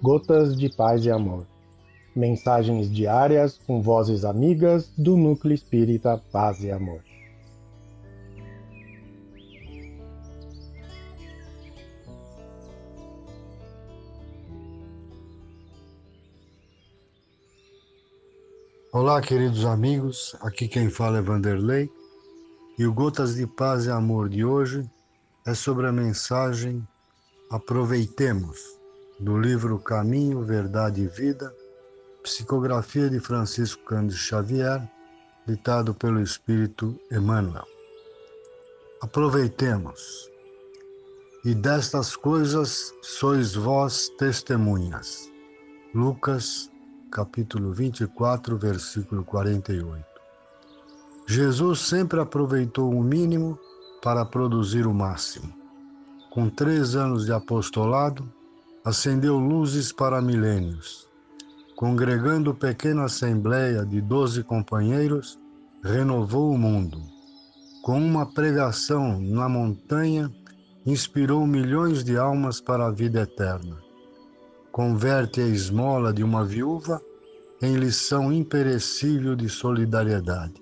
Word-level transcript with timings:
Gotas 0.00 0.56
de 0.56 0.68
Paz 0.68 1.04
e 1.04 1.10
Amor. 1.10 1.44
Mensagens 2.14 2.88
diárias 2.88 3.58
com 3.66 3.82
vozes 3.82 4.24
amigas 4.24 4.92
do 4.96 5.16
Núcleo 5.16 5.52
Espírita 5.52 6.22
Paz 6.30 6.62
e 6.62 6.70
Amor. 6.70 7.02
Olá, 18.92 19.20
queridos 19.20 19.64
amigos. 19.64 20.36
Aqui 20.40 20.68
quem 20.68 20.88
fala 20.88 21.18
é 21.18 21.22
Vanderlei. 21.22 21.90
E 22.78 22.86
o 22.86 22.94
Gotas 22.94 23.34
de 23.34 23.48
Paz 23.48 23.86
e 23.86 23.90
Amor 23.90 24.28
de 24.28 24.44
hoje 24.44 24.88
é 25.44 25.54
sobre 25.54 25.88
a 25.88 25.92
mensagem 25.92 26.86
Aproveitemos 27.50 28.77
do 29.18 29.36
livro 29.36 29.78
Caminho, 29.78 30.42
Verdade 30.42 31.02
e 31.02 31.06
Vida, 31.06 31.54
psicografia 32.22 33.10
de 33.10 33.18
Francisco 33.18 33.82
Cândido 33.84 34.14
Xavier, 34.14 34.88
ditado 35.46 35.94
pelo 35.94 36.20
Espírito 36.20 36.98
Emmanuel. 37.10 37.66
Aproveitemos. 39.00 40.30
E 41.44 41.54
destas 41.54 42.14
coisas 42.16 42.92
sois 43.00 43.54
vós 43.54 44.08
testemunhas. 44.18 45.30
Lucas, 45.94 46.70
capítulo 47.10 47.72
24, 47.72 48.58
versículo 48.58 49.24
48. 49.24 50.04
Jesus 51.26 51.80
sempre 51.80 52.20
aproveitou 52.20 52.92
o 52.92 53.02
mínimo 53.02 53.58
para 54.02 54.24
produzir 54.24 54.86
o 54.86 54.94
máximo. 54.94 55.52
Com 56.30 56.50
três 56.50 56.94
anos 56.94 57.24
de 57.24 57.32
apostolado, 57.32 58.30
acendeu 58.84 59.38
luzes 59.38 59.92
para 59.92 60.20
milênios. 60.22 61.08
Congregando 61.76 62.54
pequena 62.54 63.04
assembleia 63.04 63.84
de 63.84 64.00
doze 64.00 64.42
companheiros, 64.42 65.38
renovou 65.82 66.52
o 66.52 66.58
mundo. 66.58 67.00
Com 67.82 68.00
uma 68.00 68.26
pregação 68.26 69.20
na 69.20 69.48
montanha, 69.48 70.30
inspirou 70.84 71.46
milhões 71.46 72.02
de 72.02 72.16
almas 72.16 72.60
para 72.60 72.86
a 72.86 72.90
vida 72.90 73.20
eterna. 73.20 73.76
Converte 74.72 75.40
a 75.40 75.46
esmola 75.46 76.12
de 76.12 76.22
uma 76.22 76.44
viúva 76.44 77.00
em 77.60 77.76
lição 77.76 78.32
imperecível 78.32 79.34
de 79.34 79.48
solidariedade. 79.48 80.54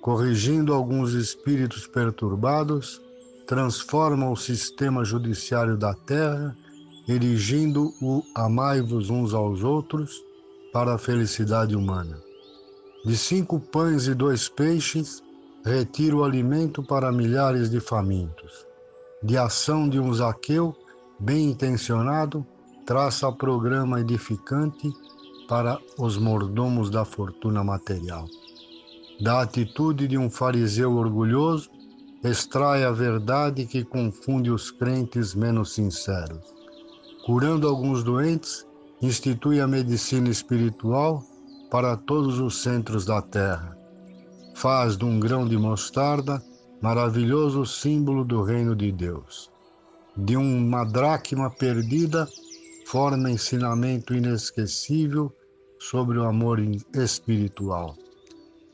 Corrigindo 0.00 0.72
alguns 0.72 1.12
espíritos 1.12 1.86
perturbados, 1.86 3.00
transforma 3.46 4.30
o 4.30 4.36
sistema 4.36 5.04
judiciário 5.04 5.76
da 5.76 5.94
terra 5.94 6.56
erigindo 7.08 7.94
o 8.02 8.22
amai-vos 8.34 9.10
uns 9.10 9.32
aos 9.32 9.62
outros 9.62 10.24
para 10.72 10.94
a 10.94 10.98
felicidade 10.98 11.76
humana. 11.76 12.20
De 13.04 13.16
cinco 13.16 13.60
pães 13.60 14.08
e 14.08 14.14
dois 14.14 14.48
peixes, 14.48 15.22
retira 15.64 16.16
o 16.16 16.24
alimento 16.24 16.82
para 16.82 17.12
milhares 17.12 17.70
de 17.70 17.78
famintos. 17.78 18.66
De 19.22 19.38
ação 19.38 19.88
de 19.88 20.00
um 20.00 20.12
Zaqueu, 20.12 20.74
bem 21.18 21.50
intencionado, 21.50 22.44
traça 22.84 23.30
programa 23.30 24.00
edificante 24.00 24.92
para 25.48 25.78
os 25.96 26.18
mordomos 26.18 26.90
da 26.90 27.04
fortuna 27.04 27.62
material. 27.62 28.26
Da 29.20 29.42
atitude 29.42 30.08
de 30.08 30.18
um 30.18 30.28
fariseu 30.28 30.96
orgulhoso, 30.96 31.70
extrai 32.22 32.82
a 32.82 32.90
verdade 32.90 33.64
que 33.64 33.84
confunde 33.84 34.50
os 34.50 34.72
crentes 34.72 35.34
menos 35.34 35.72
sinceros 35.72 36.55
curando 37.26 37.66
alguns 37.66 38.04
doentes, 38.04 38.64
institui 39.02 39.60
a 39.60 39.66
medicina 39.66 40.28
espiritual 40.28 41.24
para 41.68 41.96
todos 41.96 42.38
os 42.38 42.62
centros 42.62 43.04
da 43.04 43.20
terra. 43.20 43.76
Faz 44.54 44.96
de 44.96 45.04
um 45.04 45.18
grão 45.18 45.44
de 45.44 45.58
mostarda 45.58 46.40
maravilhoso 46.80 47.66
símbolo 47.66 48.24
do 48.24 48.44
reino 48.44 48.76
de 48.76 48.92
Deus. 48.92 49.50
De 50.16 50.36
uma 50.36 50.84
dracma 50.84 51.50
perdida, 51.50 52.28
forma 52.86 53.28
ensinamento 53.28 54.14
inesquecível 54.14 55.34
sobre 55.80 56.18
o 56.18 56.24
amor 56.24 56.60
espiritual. 56.94 57.96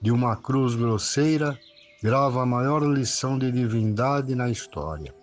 De 0.03 0.11
uma 0.11 0.37
cruz 0.37 0.75
grosseira, 0.75 1.59
grava 2.03 2.43
a 2.43 2.47
maior 2.47 2.83
lição 2.83 3.39
de 3.39 3.51
divindade 3.51 4.35
na 4.35 4.51
história. 4.51 5.22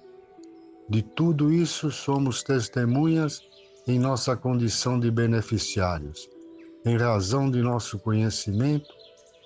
De 0.90 1.04
tudo 1.04 1.54
isso 1.54 1.92
somos 1.92 2.42
testemunhas 2.42 3.44
em 3.88 4.00
nossa 4.00 4.36
condição 4.36 5.00
de 5.00 5.12
beneficiários. 5.12 6.28
Em 6.84 6.98
razão 6.98 7.50
de 7.50 7.62
nosso 7.62 8.00
conhecimento, 8.00 8.90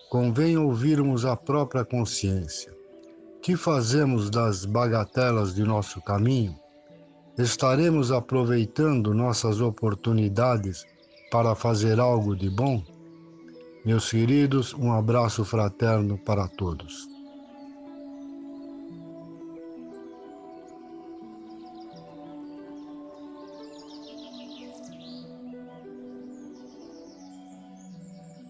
convém 0.10 0.58
ouvirmos 0.58 1.26
a 1.26 1.36
própria 1.36 1.84
consciência. 1.84 2.72
Que 3.42 3.58
fazemos 3.58 4.30
das 4.30 4.64
bagatelas 4.64 5.54
de 5.54 5.64
nosso 5.64 6.02
caminho? 6.02 6.58
Estaremos 7.38 8.10
aproveitando 8.10 9.14
nossas 9.14 9.60
oportunidades 9.60 10.86
para 11.30 11.56
fazer 11.56 12.00
algo 12.00 12.38
de 12.38 12.50
bom? 12.50 12.82
Meus 13.84 14.10
queridos, 14.10 14.74
um 14.74 14.94
abraço 14.94 15.44
fraterno 15.44 16.18
para 16.18 16.48
todos. 16.48 17.13